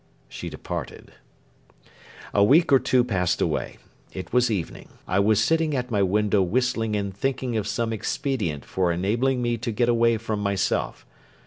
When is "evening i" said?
4.49-5.19